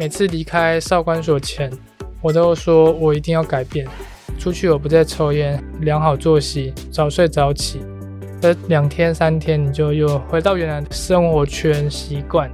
[0.00, 1.70] 每次离开少管所前，
[2.22, 3.86] 我都说我一定要改变，
[4.38, 7.82] 出去我不再抽烟，良好作息，早睡早起。
[8.40, 12.50] 这两天三天，你就又回到原来的生活圈习惯。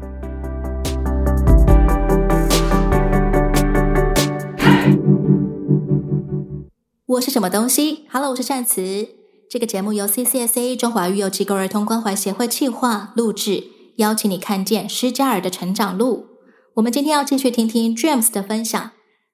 [7.06, 9.06] 我是什么东西？Hello，我是善慈。
[9.48, 13.62] 这个节目由 CCSA 中华育幼机构儿童关怀协会企划录制，
[13.98, 16.35] 邀请你看见失家儿的成长路。
[16.76, 18.90] 我们今天要继续听听 James 的分享。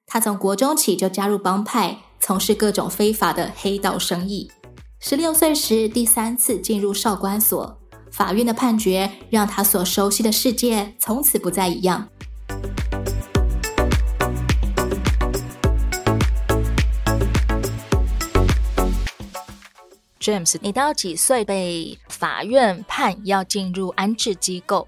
[0.07, 4.49] 他从国中起就加入帮派，从事各种非法的黑道生意。
[5.01, 7.77] 十六岁时，第三次进入少管所，
[8.09, 12.07] 法院的判决让他所熟悉的世界从此不再一样。
[20.17, 24.87] James，你到几岁被法院判要进入安置机构？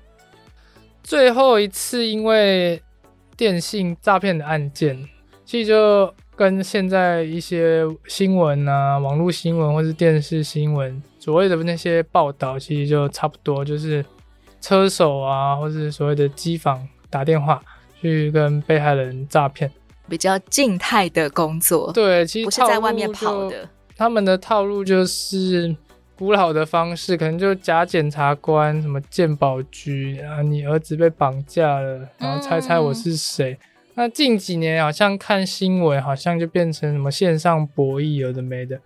[1.05, 2.81] 最后一次因为
[3.37, 5.07] 电信诈骗的案件，
[5.45, 14.03] 其实就跟现在一些新闻啊、网络新闻或是电视新闻所谓的那些报道，其实就差不多，就是
[14.59, 17.61] 车手啊，或是所谓的机房打电话
[18.01, 19.71] 去跟被害人诈骗，
[20.09, 21.93] 比较静态的工作。
[21.93, 23.69] 对，其实不是在外面跑的。
[23.95, 25.75] 他们的套路就是。
[26.17, 33.51] 古老的方式，可能就假检察官，什么鉴宝局啊，你儿子被绑架了，然后猜猜我是谁？
[33.51, 33.59] 嗯、
[33.95, 38.79] 那近几年好像看新闻，好像就变成什么线上博弈，有的没的。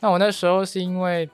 [0.00, 1.30] 那我那时候是因为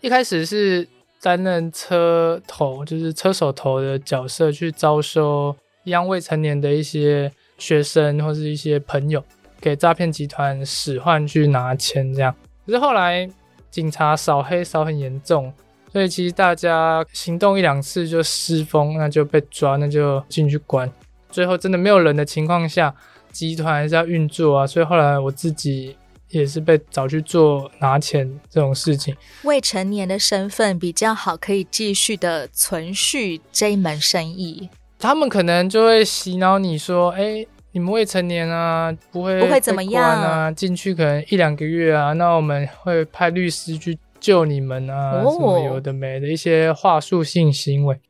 [0.00, 0.88] 一开始是
[1.22, 9.22] 担任车头，就是车手头的角色，去招收一样未成年的一些学生或是一些朋友，
[9.60, 12.34] 给诈骗集团使唤去拿钱这样。
[12.66, 13.30] 可是后来。
[13.70, 15.52] 警察扫黑扫很严重，
[15.92, 20.90] 所以其实大家行动一两次就失风，那就被抓，那就进去关。
[21.30, 22.94] 最后真的没有人的情况下，
[23.30, 24.66] 集团还是要运作啊。
[24.66, 25.96] 所以后来我自己
[26.30, 29.14] 也是被找去做拿钱这种事情。
[29.44, 34.68] 未成年的身份比较好，可以继续的存续这一门生意。
[34.98, 37.48] 他们可能就会洗脑你说，哎、欸。
[37.72, 40.50] 你们未成年啊，不会不会怎么样啊？
[40.50, 48.00] 进去可能一两个月啊，那我们会派律师去救你们啊，哦、什么有的没的一些话术性行为，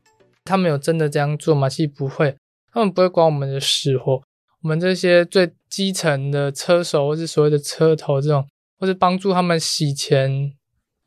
[0.44, 1.69] 他们有真的这样做吗？
[1.69, 2.36] 其实不会，
[2.72, 4.22] 他们不会管我们的死活。
[4.62, 8.46] 我们这些最基层的车手，或是所谓的车头这种，
[8.78, 10.52] 或是帮助他们洗钱、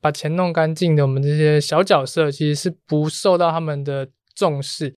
[0.01, 4.93] 把钱弄干净的，我们这些小角色，其实是不受到他们的重视。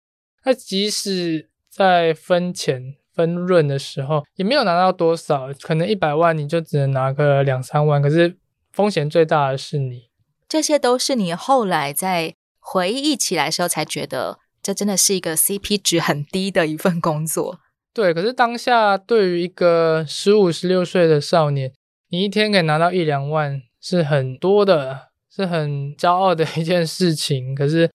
[0.44, 2.96] 那即使在分钱。
[3.14, 8.36] 分润的时候也没有拿到多少，可能一百万你就只能拿个两三万，可是
[8.72, 10.08] 风险最大的是你。
[10.48, 17.58] 这些都是你后来在回忆起来的时候才觉得，这真的是一个 CP 值很低的一份工作。
[17.94, 21.72] 对，可是当下对于一个十五、十六岁的少年，
[22.08, 27.52] 你一天可以拿到一两万是很多的，是很骄傲的一件事情。
[27.56, 27.90] 可是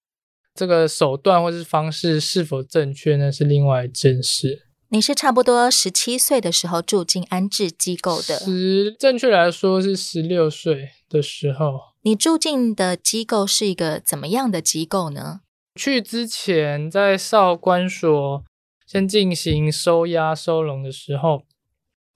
[0.53, 4.66] 这个手段或是方式是否正确，那是另外一件事。
[4.89, 11.93] 你是差不多十七岁的时候住进安置机构的，十正确来说是十六岁的时候。
[12.03, 15.41] 你住进的机构是一个怎么样的机构呢？
[15.75, 18.45] 去之前在少管所
[18.85, 21.43] 先进行收押收容的时候，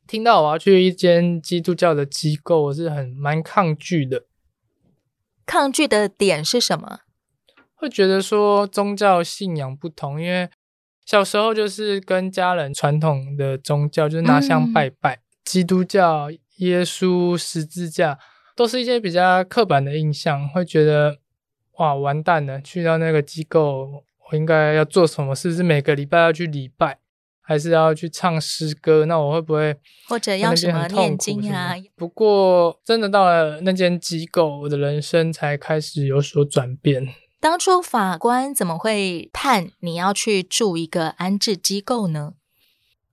[0.08, 4.24] 听到我要去一间基督教的机构，我是很蛮抗拒的。
[5.46, 7.00] 抗拒的点是什么？
[7.76, 10.50] 会觉得说宗教信仰不同，因为。
[11.12, 18.18] 小时候就是跟家人传统的宗教，就是拿香拜拜，嗯、基督教、耶稣、十字架，
[18.56, 21.18] 都是一些比较刻板的印象，会觉得
[21.80, 25.36] 哇完蛋了，去到那个机构，我应该要做什么？
[25.36, 27.00] 是不是每个礼拜要去礼拜，
[27.42, 29.06] 还是要去唱诗歌？
[29.06, 29.76] 那我会不会
[30.08, 31.76] 或者要什么念经啊？
[31.98, 37.06] 不过真的到了那间机构，我的人生才开始有所转变。
[37.42, 42.34] 当初法官怎么会判你要去住一个安置机构呢？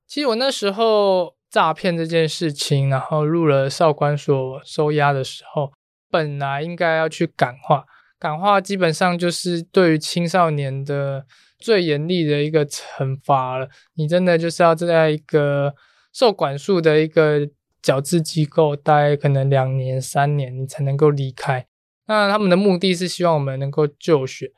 [0.06, 5.72] 其实我那时候诈骗这件事情，然后入了少管所收押的时候，
[6.10, 7.86] 本来应该要去感化，
[8.18, 11.24] 感化基本上就是对于青少年的
[11.58, 13.70] 最严厉的一个惩罚了。
[13.94, 15.74] 你真的就是要在一个
[16.12, 17.48] 受管束的一个
[17.80, 21.66] 矫治机构待可能两年、三年，你才能够离开。
[22.08, 24.50] 那他们的目的是希望我们能够就学，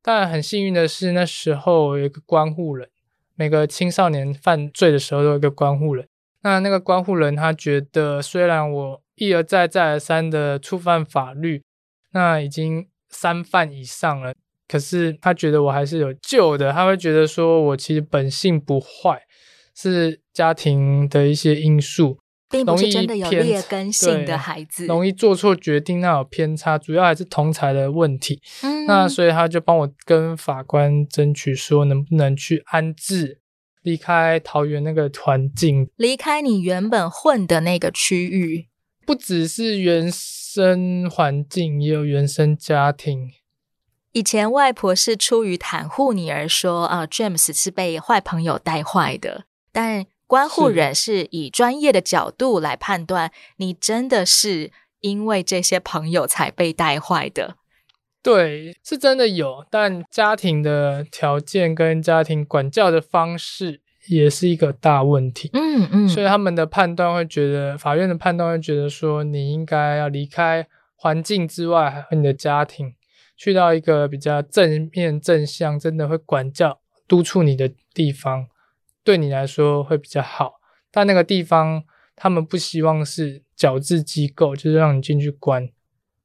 [0.00, 2.88] 但很幸运的是，那时候有一个观护人，
[3.34, 6.08] 每个青少年犯罪的时候都有一个观护人。
[6.42, 11.62] 那那个观护人他觉得，虽然我一而再再而三的触犯法律，
[12.12, 14.34] 那已经三犯以上了，
[14.66, 19.22] 可是他觉得我还是有救的，他会觉得说我其实本性不坏，
[19.74, 22.18] 是家庭的一些因素，
[22.52, 28.40] 并不是真的有劣根性的孩子，容易做错决定，那有偏差，主要还是同才的问题。
[28.62, 33.40] 嗯，那所以他就帮我跟法官争取说，能不能去安置，
[33.82, 38.68] 离开桃园那个环境，离开你原本混的那个区域。
[39.04, 43.32] 不只是原生环境，也有原生家庭。
[44.12, 49.46] 以前外婆是出于袒护你而说，啊，James 是被坏朋友带坏的。
[49.72, 57.56] 但观护人是以专业的角度来判断，你真的是因为这些朋友才被带坏的。
[58.22, 63.82] 对，是真的有，但家庭的条件跟家庭管教的方式。
[64.08, 72.94] 也是一个大问题，嗯嗯，所以他们的判断会觉得，法院的判断会觉得说，你应该要离开环境之外和你的家庭，
[73.36, 78.48] 去到一个比较正面正向，真的会管教督促你的地方，
[79.04, 80.60] 对你来说会比较好。
[80.90, 81.84] 但那个地方，
[82.14, 85.68] 他们不希望是矫治机构，就是让你进去关。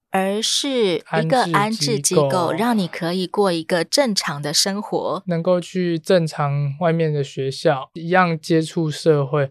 [0.09, 9.49] 而是一个安置机构，让你可以过一个正常的生活，能够去正常外面的学校，一样接触社会，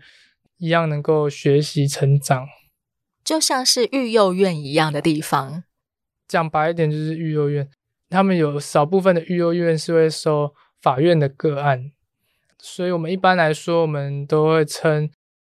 [0.57, 2.49] 一样能够学习成长，
[3.23, 5.65] 就像是育幼院一样的地方。
[6.27, 7.69] 讲白一点，就是育幼院。
[8.09, 11.93] 他们有少部分的育幼院是会收法院的个案，
[12.63, 15.11] 所以我们一般来说，我们都会称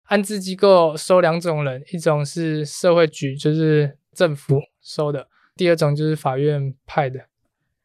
[0.04, 4.60] 安置机构收两种人，一种是社会局，就是政府。
[4.82, 7.26] 收的第二种就是法院派的。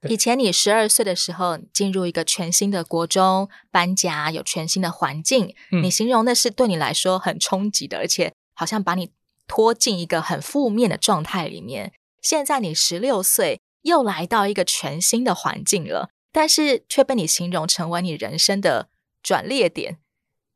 [0.08, 9.12] 以前你十二岁的时候进入一个全新的国中，搬家，有全新的环境，嗯，你形容那是对你来说很冲击的，而且好像把你
[9.46, 11.92] 拖进一个很负面的状态里面。
[12.22, 18.88] 现在你十六岁，又来到一个全新的环境了，但是却被你形容成为你人生的
[19.25, 19.98] 转捩点。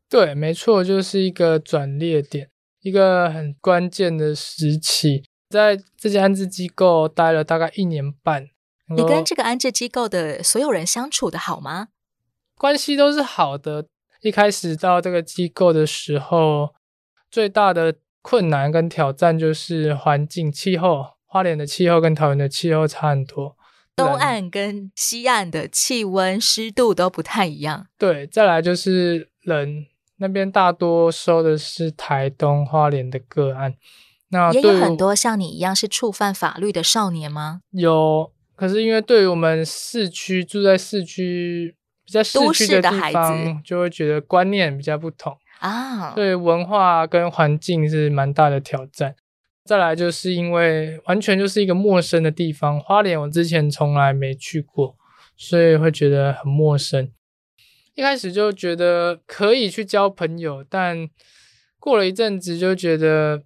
[0.07, 2.51] 对，没错，就是一个转捩点，
[2.81, 5.23] 一个很关键的时期。
[5.49, 8.47] 在这家安置机构待了大概一年半，
[8.95, 11.87] 你跟这个安置机构的所有人相处的好吗？
[12.55, 13.87] 关系都是好的。
[14.21, 16.75] 一开始到这个机构的时候，
[17.31, 21.17] 最大的困难跟挑战就是环境、气候。
[21.31, 23.55] 花莲的气候跟桃园的气候差很多，
[23.99, 27.87] 东岸跟西岸的气温、湿度都不太一样。
[27.97, 29.85] 对，再来就是人，
[30.17, 33.75] 那边大多收的是台东、花莲的个案。
[34.31, 37.61] 那也有很多像你一样是触犯法律的少年吗？
[37.71, 41.75] 有，可是因为对于我们市区住在市区
[42.05, 46.13] 比较市区的地方，就会觉得观念比较不同啊。
[46.13, 49.15] 对文化跟环境是蛮大的挑战。
[49.69, 54.95] 再来就是因为完全就是一个陌生的地方，花莲我之前从来没去过，
[55.37, 57.11] 所以会觉得很陌生。
[57.93, 61.07] 一开始就觉得可以去交朋友，但
[61.79, 63.43] 过了一阵子就觉得。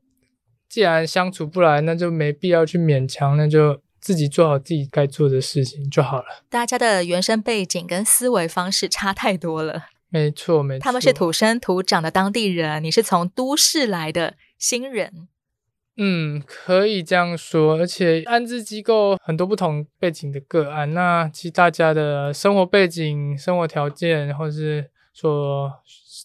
[0.70, 6.26] 既然相处不来，那就没必要去勉强，那就自己做好自己该做的事情就好了。
[6.50, 9.84] 大家的原生背景跟思维方式差太多了。
[10.10, 10.82] 没错，没错。
[10.82, 15.28] 他们是土生土长的当地人，你是从都市来的新人。
[15.98, 17.76] 嗯，可以这样说。
[17.78, 25.72] 而且安置机构很多不同背景的个案，那其实大家的生活背景、生活条件，或是说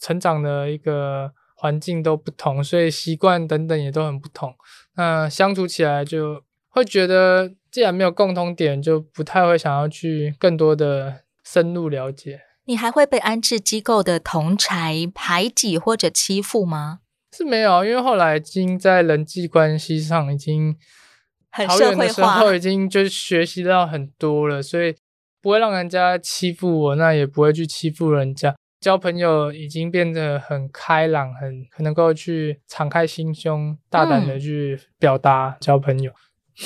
[0.00, 1.32] 成长的一个。
[1.60, 4.54] 环境都不同，所以习惯等等也都很不同。
[4.94, 12.42] 那相处起来就会觉得，既然没有共同点，就不太会想要去更多的深入了解。
[12.66, 17.00] 你还会被安置机构的同侪排挤或者欺负吗？
[17.36, 20.76] 是没有，因为后来已经在人际关系上已经
[21.50, 24.94] 很社会化，已经就学习到很多了，所以
[25.42, 28.54] 不会让人家欺负我，那也不会去欺负人家。
[28.80, 36.12] 交朋友已经变得很开朗，很可能够去敞开心胸，大胆的去表达交朋友。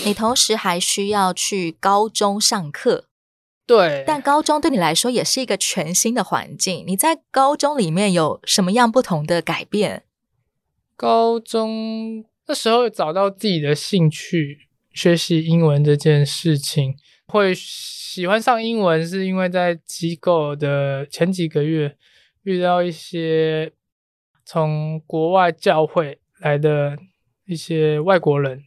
[0.04, 3.06] 你同时还需要去高中上课，
[3.66, 6.84] 对，但高中对你来说也是一个全新的环境。
[6.86, 10.04] 你在高中里面有什么样不同的改变？
[11.02, 16.94] 高中那时候找到自己的兴趣，学习英文这件事情
[17.26, 17.52] 会。
[18.12, 21.96] 喜欢上英文是因为在机构的前几个月
[22.42, 23.72] 遇到一些
[24.44, 26.98] 从国外教会来的
[27.46, 28.62] 一些外国人，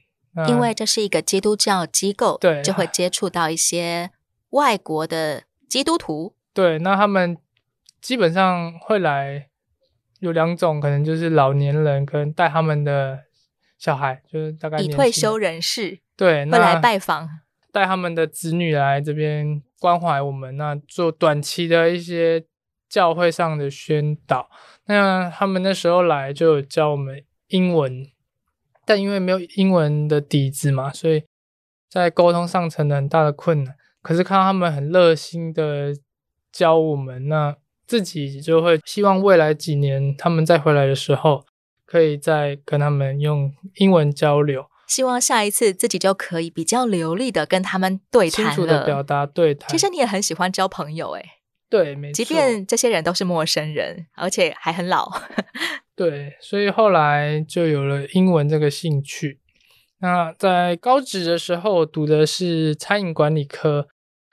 [0.49, 4.09] 因为这是一个基督教机构，对，就会接触到一些
[4.49, 6.33] 外国的基督徒。
[6.51, 7.37] 对，那他们
[8.01, 9.49] 基本上会来
[10.19, 13.19] 有两种，可能就是老年人跟带他们的
[13.77, 17.29] 小孩，就是大概已退休人士，对，会来拜访。
[17.71, 22.45] 带他们的子女来这边关怀我们，那做短期的一些
[22.87, 24.49] 教会上的宣导。
[24.85, 28.07] 那他们那时候来就有教我们英文，
[28.85, 31.25] 但因为没有英文的底子嘛，所以
[31.89, 33.75] 在沟通上成了很大的困难。
[34.01, 35.93] 可是看到他们很热心的
[36.51, 41.45] 教我们，那自己就会希望未来几年他们再回来的时候，
[41.85, 44.65] 可以再跟他们用英文交流。
[44.87, 49.69] 希望下一次自己就可以比较流利的跟他们对谈了，清楚的表达对谈。
[49.69, 51.25] 其实你也很喜欢交朋友，诶。
[51.67, 52.13] 对，没错。
[52.13, 55.11] 即便这些人都是陌生人，而且还很老。
[55.95, 59.39] 对，所以后来就有了英文这个兴趣。
[59.99, 63.87] 那在高职的时候读的是餐饮管理科，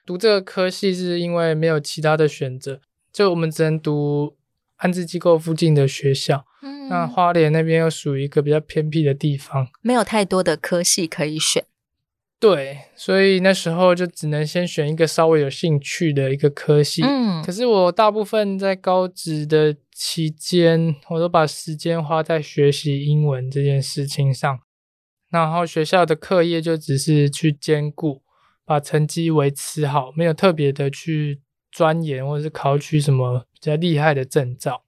[0.04, 2.80] 读这个科系是因为没有其他的选择，
[3.12, 4.36] 就我们只能读
[4.76, 6.44] 安置机构附近的学校。
[6.62, 11.64] 嗯，那花莲那边又属于一个比较偏僻的地方，没有太多的科系可以选。
[12.38, 17.02] 对，所以那时候就只能先选一个稍微有兴趣的一个科系。
[17.04, 24.58] 嗯，可是我大部分在高职的期间，我都把时间花在学习英文这件事情上，
[25.30, 28.22] 然后学校的课业就只是去兼顾，
[28.64, 31.40] 把成绩维持好，没有特别的去
[31.72, 34.84] 钻研或者是考取什么比较厉害的证照。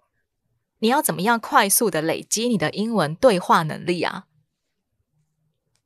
[0.78, 4.26] 你要怎么样快速的累积你的英文对话能力啊？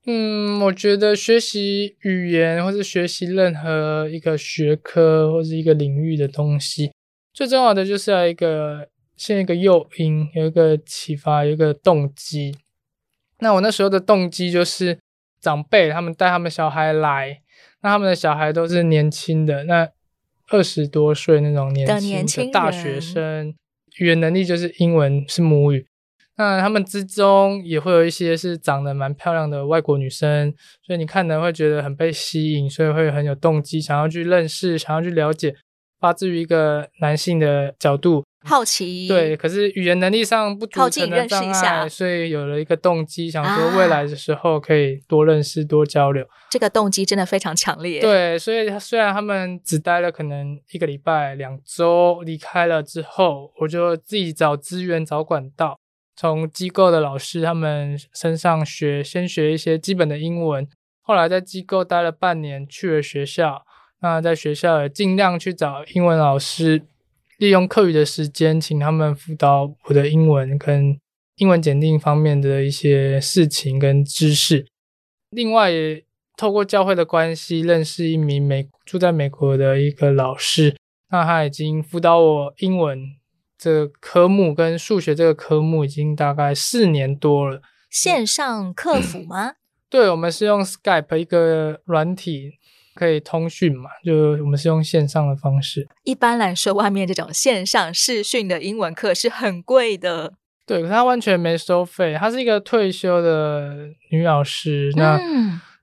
[0.07, 6.93] 嗯，我觉得学习语言或是学习任何一个学科或是一个领域的东西，
[7.33, 12.57] 最重要的就是要一个先一个诱因，有一个启发，有一个动机。
[13.40, 14.99] 那我那时候的动机就是
[15.40, 17.43] 长辈他们带他们小孩来，
[17.83, 19.88] 那他们的小孩都是年轻的，那
[20.50, 23.55] 二十多岁那种年轻的大学生，
[23.99, 25.87] 语言能力就是英文是母语。
[26.37, 30.55] 那他们之中也会有一些是长得蛮漂亮的外国女生，
[30.87, 35.57] 所以你看呢会觉得很被吸引，所以会很有动机想要去认识，想要去了解，
[35.99, 39.07] 发自于一个男性的角度，好奇。
[39.07, 46.26] 对，可是语言能力上不足，成的障碍，所以有了一个动机，想说未来的时候可以多认识、多交流。
[46.50, 48.00] 这个动机真的非常强烈。
[48.00, 55.78] 对，所以虽然他们只待了可能一个礼拜、两周，离开了之后，我就自己找资源、找管道。
[56.17, 60.67] 从机构的老师他们身上学，先学一些基本的英文。
[61.00, 63.62] 后来在机构待了半年，去了学校。
[64.00, 66.83] 那在学校也尽量去找英文老师，
[67.38, 71.00] 利用课余的时间，请他们辅导我的英文跟
[71.37, 74.66] 英文检定方面的一些事情跟知识。
[75.30, 76.04] 另外，也
[76.37, 80.76] 透过教会的关系，认识一名美住在美国的一个老师，
[81.11, 83.16] 那他已经辅导我英文。
[83.57, 87.61] 这个科目跟数学这个科目已经大概四年多了。
[87.90, 89.54] 线上客服吗？
[89.90, 92.52] 对，我们是用 Skype 一个软体
[92.99, 95.87] 可以通讯嘛，就我们是用线上的方式。
[96.02, 100.33] 一般来说，外面这种线上视讯的英文课是很贵的。
[100.67, 104.93] 对，可是他完全没收费，他是一个退休的女老师。
[104.97, 105.21] 那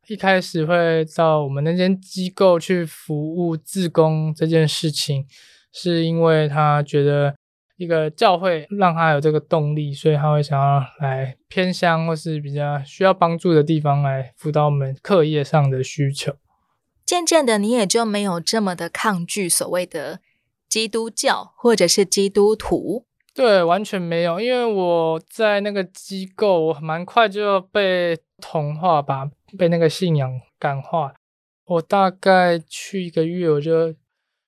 [0.07, 5.25] 一开始会到我们那间机构去服务自工这件事情，
[5.71, 7.33] 是因为他觉得。
[7.77, 16.33] 一个教会让他有这个动力，所以他会想要来偏乡或是比较需要帮助的地方来辅导我们课业上的需求。
[17.05, 20.19] 渐渐的，你也就没有这么的抗拒所谓的
[20.67, 23.05] 基督教或者是基督徒。
[23.33, 31.13] 对，完全没有，因为我在那个机构，我蛮快就被同化吧，被那个信仰感化。
[31.65, 33.93] 我大概去一个月，我就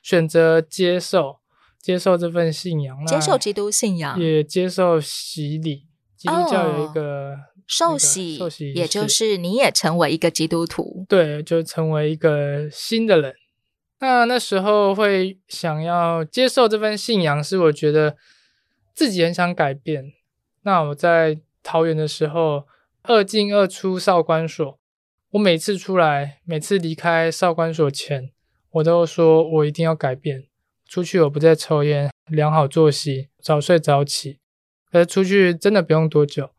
[0.02, 1.40] 选择接受。
[1.80, 5.88] 接受这份信仰，接受基督信仰，也接受洗礼。
[6.18, 7.38] 基督教有一个
[7.68, 13.36] 受洗，受洗，也就是你也成为一个基督徒，对，就成为一个新的人。
[14.00, 18.16] 那那时候会想要接受这份信仰，是我觉得
[18.94, 20.14] 自己很想改变。
[20.62, 22.64] 那我在桃园的时候，
[23.04, 24.80] 二进二出少管所，
[25.32, 28.32] 我每次出来，每次离开少管所前，
[28.72, 30.46] 我都说我一定要改变。
[30.88, 34.40] 出去我不再抽烟，良好作息，早睡早起。
[34.90, 36.52] 可是出去真的不用多久，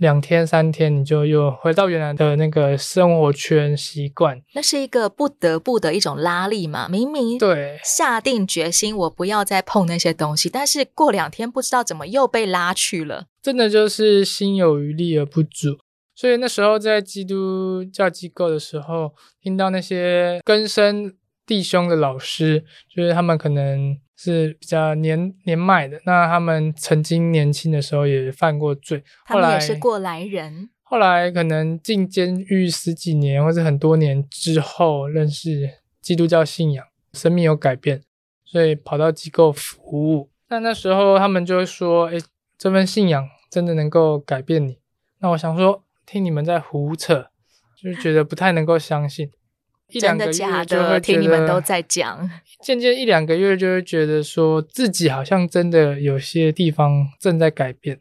[0.00, 4.42] 两天三天你就又回到原来的那个生活圈习惯。
[4.54, 6.88] 那是一个不得不的一种拉力嘛？
[6.88, 13.26] 明明对下定决心我不要再碰那些东西，但是过两天不知道怎么又被拉去了。
[13.42, 15.78] 真的就是心有余力而不足。
[16.14, 21.14] 所以那时候在基督教机构的时候，听到那些根深。
[21.46, 35.70] 弟兄的老师，就是他们可能是比较年年迈的，那他们曾经年轻的时候也犯过罪，后来他们也是过来人，后来可能进监狱十几年或者很多年之后，认识
[36.02, 38.02] 基督教信仰，生命有改变，
[38.44, 40.28] 所以跑到机构服务。
[40.50, 42.18] 那那时候他们就会说：“哎，
[42.58, 44.78] 这份信仰真的能够改变你？”
[45.20, 47.28] 那我想说，听你们在胡扯，
[47.80, 49.30] 就是觉得不太能够相信。
[49.92, 50.32] 一两个月
[50.66, 51.00] 就会？
[51.00, 52.28] 听你们都在讲，
[52.62, 57.98] 渐渐一两个月就会觉得说自己好像真的有些地方正在改变。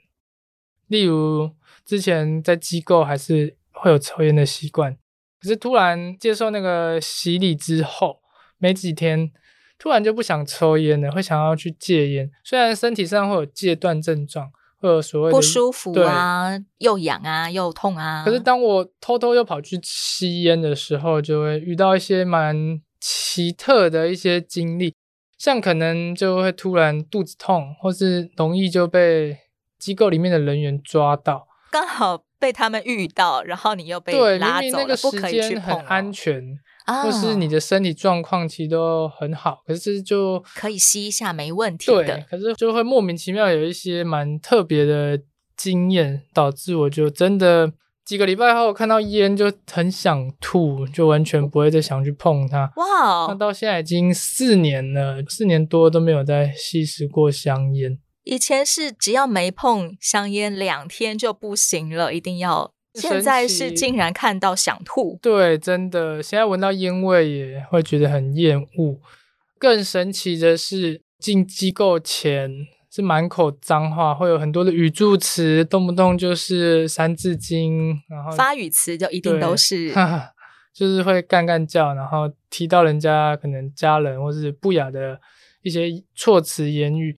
[0.87, 1.51] 例如
[1.85, 4.97] 之前在机构还是会有抽烟的习惯，
[5.41, 8.19] 可是突然接受那个洗礼之后，
[8.57, 9.31] 没几天
[9.77, 12.31] 突然就不想抽烟了，会想要去戒烟。
[12.43, 14.51] 虽然身体上会有戒断症状。
[14.79, 18.23] 会有所谓不舒服啊，又痒啊，又痛啊。
[18.25, 24.95] 可是当我偷偷又跑去吸烟的时候，就会遇到一些蛮奇特的一些经历，
[25.37, 29.37] 像可能就会突然肚子痛，或是容易就被
[29.77, 36.59] 机构里面的人员抓到，刚好被他们遇到，然后你又被拉走个时间很安全。
[37.03, 42.03] 或是你的身体状况其实都很好，可是就可以吸一下没问题的。
[42.03, 45.19] 对，可是就会莫名其妙有一些蛮特别的
[45.55, 47.71] 经验，导致我就真的
[48.05, 52.71] 几个礼拜后看到烟就很想吐，就完全不会再想去碰它。
[52.77, 53.27] 哇！
[53.27, 57.99] 那到现在已经四年了，四年多都没有再吸食过香烟。
[58.23, 62.73] 以前是只要没碰香烟，两天就不行了，一定要。
[62.99, 68.99] 现在是竟然看到想吐，对，真的，现在闻到烟味也会觉得很厌恶。
[69.57, 72.49] 更神奇的是，进机构前
[72.91, 79.93] 是满口脏话，会有很多的语助词，动不动就是三字经，然后发语词就一定都是，
[80.73, 85.19] 就是会干干叫，然后提到人家可能家人或是不雅的
[85.61, 87.17] 一些措辞言语。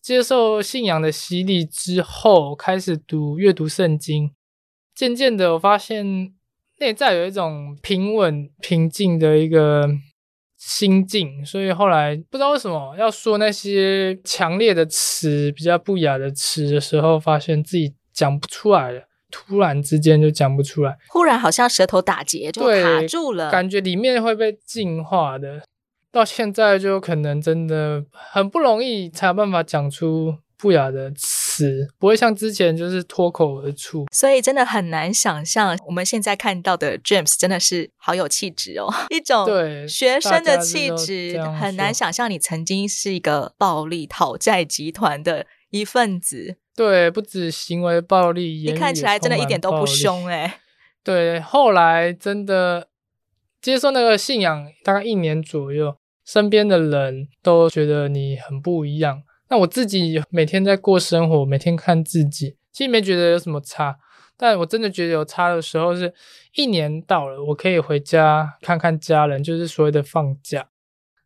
[0.00, 4.30] 接受信仰的洗礼之后，开始读阅读圣经。
[4.98, 6.04] 渐渐的，我发现
[6.80, 9.88] 内在有一种平稳、平静的一个
[10.56, 25.62] 心境，所以后来不知道为什么要说那些强烈的词、比较不雅的词的时候，发现自己讲不出来了，突然之间就讲不出来，忽然好像舌头打结，就卡住了，感觉里面会被净化的。
[26.10, 31.37] 到现在就可能真的很不容易才有办法讲出不雅的词。
[31.98, 46.56] 不会像之前就是脱口而出，所以真的很难想象我们现在看到的 James 真的是好有气质哦， 一种对学生的气质，很难想象你曾经是一个暴力讨债集团的一份子。
[46.76, 50.60] 对，不止行为暴力，你看起来真的一点都不凶哎。
[51.02, 52.88] 对，后来真的
[53.60, 59.22] 接受那个信仰大概一年左右，身边的人都觉得你很不一样。
[59.50, 63.96] 那我自己每天在过生活，每天看自己，其实没觉得有什么差。
[64.36, 66.14] 但我真的觉得有差的时候是，
[66.54, 70.68] 一年到了，我可以回家看看家人，就是所谓的放假。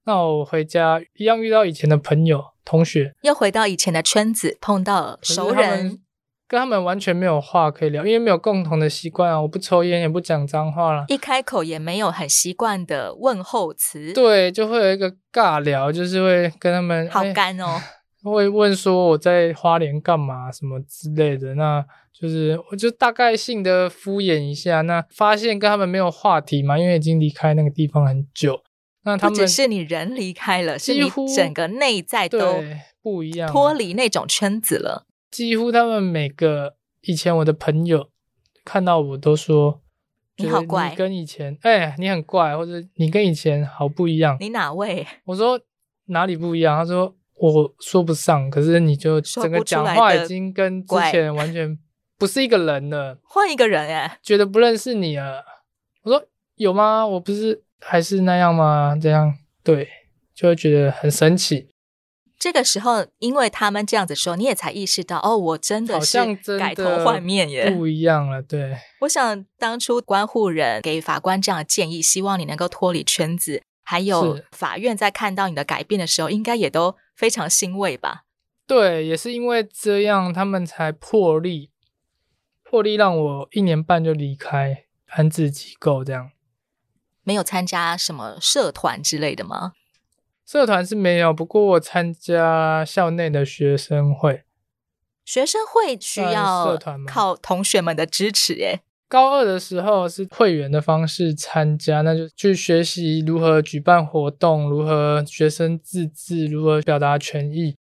[0.05, 6.01] 那我回家一样遇到以前的朋友、同学，又回到以前的圈子，碰到熟人，
[6.49, 9.41] 跟他们完全没有话可以聊，因为没有共同的习惯啊。
[9.43, 17.81] 我不抽烟，也不讲脏话了，一开口也没有很习惯的问候词，对，就会有一个尬聊，就是会跟他们好干哦。
[18.31, 28.63] 会问说我在花莲干嘛什么之类的，那就是我就大概性的敷衍一下，那发现跟他们没有话题嘛，因为已经离开那个地方很久。
[29.05, 32.63] 那他们不只是你人离开了，是你整个内在都
[33.03, 35.07] 不一样，脱离那种圈子了。
[35.31, 38.11] 几乎他们每个以前我的朋友
[38.65, 39.81] 看到我都说
[40.37, 44.37] 你好怪，你跟以前哎你很怪，或者你跟以前好不一样。
[44.39, 45.05] 你哪位？
[45.25, 45.59] 我说
[46.07, 46.79] 哪里不一样？
[46.79, 47.17] 他说。
[47.51, 51.77] 我说不上，可是你就整个讲话已经跟之前完全
[52.17, 55.45] 不是一个人了， 换一个人哎，觉得不认识你了。
[56.05, 56.25] 我说
[56.55, 57.05] 有吗？
[57.05, 58.97] 我不是还是那样吗？
[59.01, 59.89] 这样对，
[60.33, 61.69] 就会觉得很神奇。
[62.39, 66.19] 这个时候，因为他们这样子说，你也才意识到哦，我真的是
[66.59, 68.41] 改头换面耶，不一样了。
[68.41, 73.63] 对，我想当初关护人给法官这样的建议，希望你能够脱离圈子。
[73.85, 78.25] 还有法院在看到你的改变的时候，应该也都非常欣慰吧？
[78.67, 81.71] 对，也是因为这样，他们才破例，
[82.63, 86.05] 破例让我一年半就离开安置机构。
[86.05, 86.31] 这样
[87.23, 89.75] 没有参加什么社团之类的吗？
[90.45, 94.45] 社团是没有，不过我参加校内的学生会。
[95.25, 96.77] 学生会需要？
[97.07, 98.81] 靠同学们的支持耶。
[99.13, 107.77] 高二的时候是会员的方式参加，那就去学习如何举办活动，如何学生自治，如何表达权益。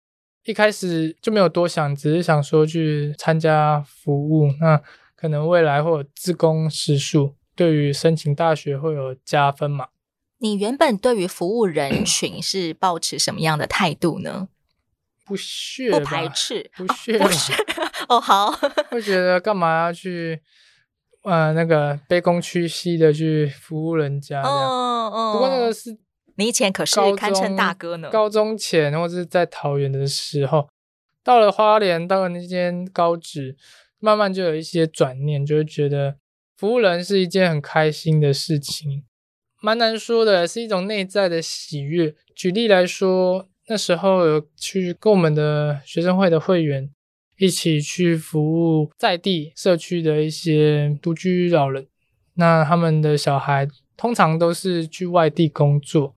[0.45, 4.83] 一开始就没有多想，只是想说去参加服务，那
[5.14, 9.87] 可能未来会有自工时数，对于申请大学会有加分嘛。
[10.38, 14.49] 你原本对于服务人群是抱持什么样的态度呢？
[15.25, 17.53] 不屑，不排斥，不屑，哦，不屑
[18.09, 18.51] 哦，好，
[18.90, 20.40] 会觉得干嘛要去，
[21.22, 24.56] 呃，那个卑躬屈膝的去服务人家这样？
[24.56, 25.33] 哦哦。
[25.33, 25.96] 不过那个是，
[26.37, 28.09] 你以前可是堪称大哥呢。
[28.11, 30.68] 高中前或者是在桃园的时候，
[31.22, 33.56] 到了花莲，到了那间高职，
[33.98, 36.16] 慢慢就有一些转念，就会觉得
[36.56, 39.04] 服务人是一件很开心的事情，
[39.61, 42.14] 蛮难说的，是一种内在的喜悦。
[42.35, 43.46] 举例来说。
[43.68, 46.90] 那时候有去跟我们的学生会的会员
[47.40, 51.87] 一起去服务在地社区的一些独居老人，
[52.35, 56.14] 那他们的小孩通常都是去外地工作，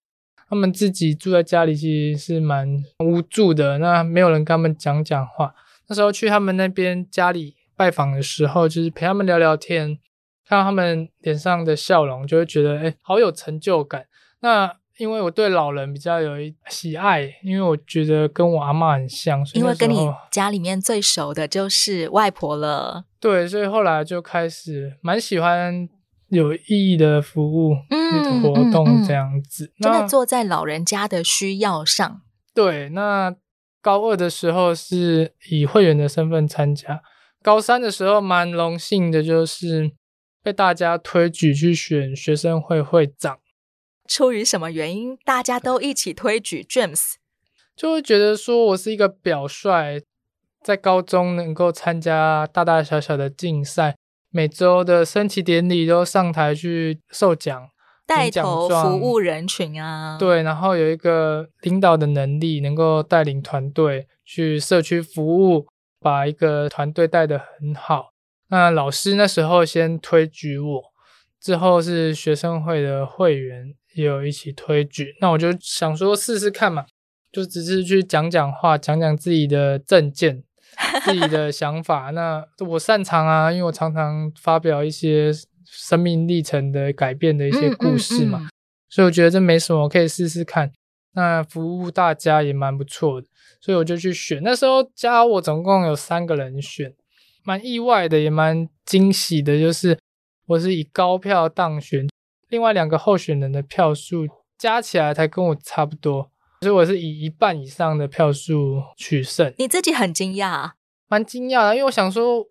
[0.50, 5.56] 他们自己住在家里其实是蛮无助的，那没有人跟他们讲讲话。
[5.88, 9.98] 那时候去他们那边家里拜访的时候，就是陪他们聊聊天，
[10.46, 14.08] 看到他们脸上的笑容，就会觉得哎，好有成就感。
[14.42, 23.06] 那因为我对老人比较有一喜爱，因为我觉得跟我阿嬷很像，所以因为跟你家里面最熟的就是外婆了。
[23.20, 25.90] 对，所以后来就开始蛮喜欢
[26.28, 32.22] 有意义的服务、嗯、活动这样子，真的坐在老人家的需要上。
[32.54, 33.36] 对，那
[33.82, 37.02] 高二的时候是以会员的身份参加，
[37.42, 39.92] 高三的时候蛮荣幸的，就是
[40.44, 43.40] 被大家推举去选学生会会长。
[44.14, 47.14] 出于什么原因，大家都一起推举 James，
[47.76, 50.04] 就会觉得说我是一个表率，
[50.62, 53.96] 在高中能够参加大大小小的竞赛，
[54.30, 57.68] 每周的升旗典礼都上台去授奖，
[58.06, 65.66] 带头服务人群啊，对，然后有一个领导的能力，能够带领团队去社区服务，
[66.00, 68.12] 把一个团队带得很好。
[68.50, 70.84] 那老师那时候先推举我，
[71.42, 73.74] 之后是学生会的会员。
[73.94, 76.86] 也有一起推举，那我就想说试试看嘛，
[77.32, 80.44] 就只是去讲讲话，讲讲自己的政见、
[81.06, 82.10] 自己的想法。
[82.12, 85.32] 那我擅长啊，因为我常常发表一些
[85.66, 88.50] 生命历程的改变的一些故事嘛，嗯嗯嗯，
[88.90, 90.72] 所以我觉得这没什么，可以试试看。
[91.16, 93.28] 那服务大家也蛮不错的，
[93.62, 94.42] 所以我就去选。
[94.44, 96.92] 那时候加我总共有三个人选，
[97.44, 99.98] 蛮意外的，也蛮惊喜的，就是
[100.48, 102.08] 我是以高票当选。
[102.54, 104.28] 另外两个候选人的票数
[104.60, 106.30] 加起来才跟我差不多，
[106.62, 109.52] 所以我是以一半以上的票数取胜。
[109.58, 110.74] 你自己很惊讶啊？
[111.08, 112.46] 蛮惊讶的，因为我想说，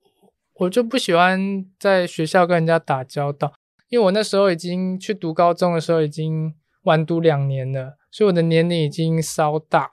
[0.55, 3.53] 我就不喜欢在学校跟人家打交道，
[3.91, 9.93] 因为我那时候已经去读高中的时候已经晚读两年了，所以我的年龄已经稍大，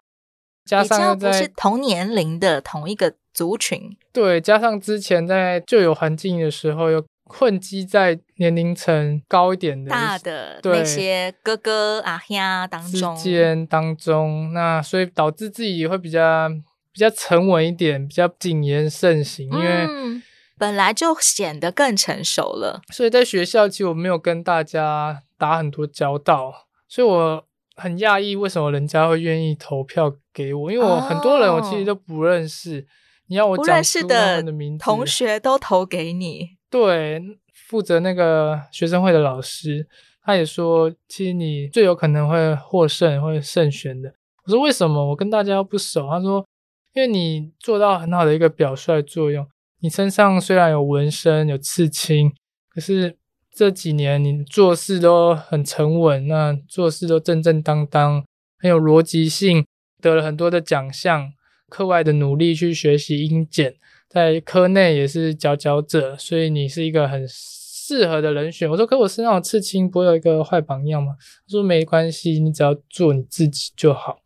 [0.65, 7.05] 加上又在不是同年龄的同一个族群，对，加上之前在旧有环境的时候又。
[7.31, 12.35] 混迹在年龄层高一点的大的那些哥哥啊兄
[12.69, 16.49] 当中之间当中，那所以导致自己会比较
[16.91, 20.23] 比较沉稳一点，比较谨言慎行，因为、嗯、
[20.57, 22.81] 本来就显得更成熟了。
[22.91, 32.85] 所以在学校其实我没有跟大家打很多交道，所以我很讶异为什么人家会愿意投票给我，因为我很多人我其实都不认识，哦、
[33.27, 36.58] 你要我讲出他们的名字，同学都投给你。
[36.69, 37.21] 对，
[37.53, 39.87] 负责那个学生会的老师，
[40.21, 44.13] 他也说，其实你最有可能会获胜，会胜选的。
[44.45, 45.09] 我说为什么？
[45.09, 46.07] 我跟大家不熟。
[46.07, 46.47] 他说，
[46.93, 49.47] 因为你做到很好的一个表率作用。
[49.79, 52.31] 你身上虽然有纹身、有刺青，
[52.69, 53.17] 可是
[53.51, 58.23] 这几年你做事都很沉稳，那做事都正正当当，
[58.59, 59.65] 很有逻辑性，
[60.01, 61.31] 得了很多的奖项。
[61.69, 63.75] 课外的努力去学习英检。
[64.09, 68.69] 在科内也是佼佼者，所以你是一个很适合的人选。
[68.69, 71.13] 我说，可我身上有刺青，不会有一个坏榜样吗？
[71.19, 74.19] 他说没关系，你只要做你自己就好。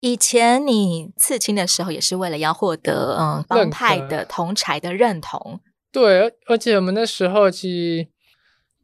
[0.00, 5.58] 以前你刺青的时候，也是为了要获得嗯帮派的同才的认同。
[5.90, 8.08] 对，而而且我们那时候其实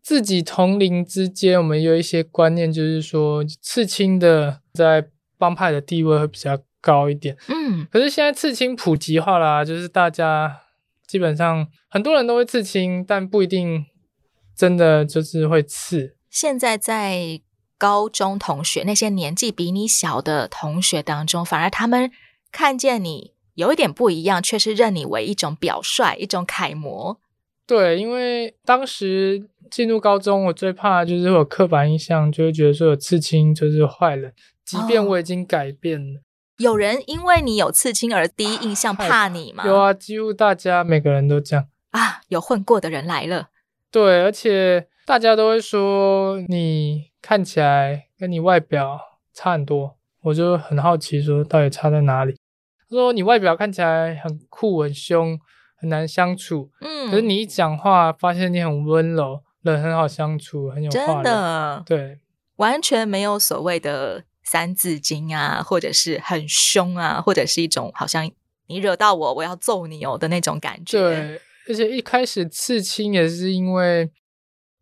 [0.02, 5.06] 自己同龄之间，我们有一些观念，就是说刺青的在
[5.36, 10.60] 帮派的地位会比较高一点，嗯，可是现在刺青普及化啦，就是大家
[11.06, 13.86] 基本上很多人都会刺青，但不一定
[14.54, 16.18] 真的就是会刺。
[16.28, 17.40] 现在在
[17.78, 22.10] 高中同学那些年纪比你小的同学当中，反而他们
[22.52, 27.18] 看见你有一点不一样，却是认你为一种表率，一种楷模。
[27.66, 34.34] 对，因为当时进入高中，我最怕就是有刻板印象，就会觉得说有刺青就是坏人，
[34.66, 36.20] 即便我已经改变了。
[36.20, 36.23] 哦
[36.58, 39.64] 有人因为你有刺青而第一印象怕你吗？
[39.66, 42.20] 有啊，几乎大家每个人都这样啊。
[42.28, 43.48] 有混过的人来了，
[43.90, 49.00] 对，而且大家都会说你看起来跟你外表
[49.32, 52.34] 差很多，我就很好奇说到底差在哪里。
[52.88, 55.38] 他说你外表看起来很酷很凶，
[55.76, 61.14] 很难相处，嗯，可是你一讲话，发现你很温柔，人很好相处，很有话。
[61.14, 62.20] 真的，对，
[62.56, 68.30] 完全没有所谓的三字经啊，或者是很凶啊，或者是一种好像
[68.68, 70.98] 你惹到我，我要揍你哦的那种感觉。
[70.98, 74.10] 对，而且一开始刺青也是因为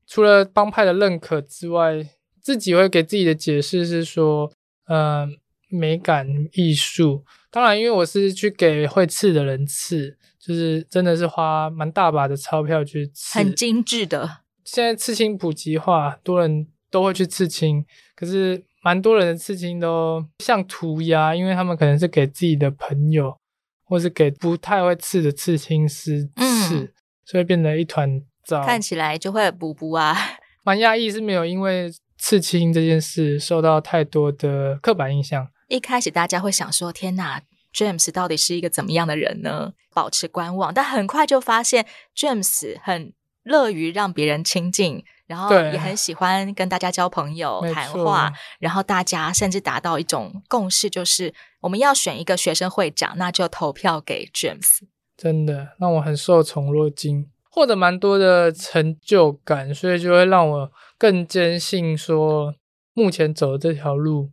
[0.06, 2.06] 除了帮派的认可之外，
[2.40, 4.52] 自己会给自己的解释是说，
[4.88, 5.28] 嗯、呃，
[5.68, 7.24] 美感艺术。
[7.50, 10.18] 当然，因为我是去给会刺的人刺。
[10.44, 14.38] 就是真的是花蛮大把的钞票去刺，很精致的。
[14.64, 23.36] 现在刺青普及化，多人都会去刺青，可是蛮多人的刺青都像涂鸦，因为他们可能是给自己的朋友，
[23.84, 26.88] 或是给不太会刺的刺青师刺，嗯、
[27.24, 30.16] 所以变得一团糟，看起来就会补补啊。
[30.64, 35.48] 蛮讶异是没有因为刺青这件事受到太多的刻板印象。
[35.68, 37.40] 一开始大家会想说：“天哪！”
[37.72, 39.72] James 到底是一个怎么样的人呢？
[39.94, 43.14] 保持观望，但很快就发现 James 很
[43.44, 54.80] 乐于让别人亲近，然后也很喜欢跟大家交朋友、谈话，然后大家甚至达到一种共识，就是我们要选一个学生会长，那就投票给 James。
[55.16, 62.54] 真的让我很受宠若惊，获得蛮多的成就感，所以就会让我更坚信说，
[62.92, 64.30] 目前走的这条路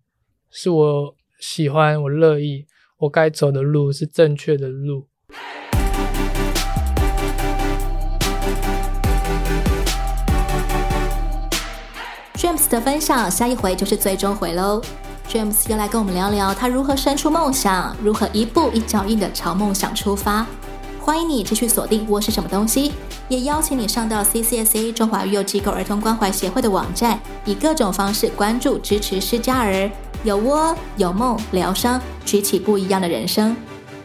[0.51, 2.67] 是我喜欢、我乐意。
[2.99, 5.07] 我该走的路是正确的路。
[12.69, 14.82] 的分享，下一回就是最终回喽。
[15.27, 20.45] James 又来跟我们聊聊他如何生出梦想，如何一步一脚印的朝梦想出发。
[20.99, 22.89] 欢迎你继续锁定《窝是什么东西》，
[23.27, 29.89] 也邀请你上到 CCSA 中华育幼机构儿童关怀协会的网站，以各种方式关注支持施家儿。
[30.23, 33.55] 有窝有梦，疗伤，举起不一样的人生。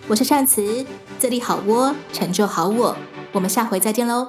[0.07, 0.85] 我是善慈，
[1.19, 2.97] 自立好窝，成就好我。
[3.33, 4.29] 我们下回再见喽。